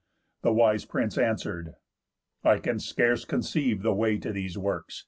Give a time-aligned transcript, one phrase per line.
[0.41, 1.75] The wise prince answer'd:
[2.43, 4.99] "I can scarce conceive The way to these works.